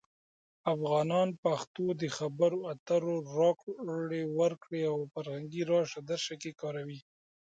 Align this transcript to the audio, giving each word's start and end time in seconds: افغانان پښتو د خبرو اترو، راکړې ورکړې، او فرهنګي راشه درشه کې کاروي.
افغانان 0.73 1.29
پښتو 1.43 1.83
د 2.01 2.03
خبرو 2.17 2.59
اترو، 2.73 3.15
راکړې 3.37 4.21
ورکړې، 4.39 4.81
او 4.93 4.97
فرهنګي 5.13 5.61
راشه 5.71 5.99
درشه 6.09 6.35
کې 6.41 6.51
کاروي. 6.61 6.99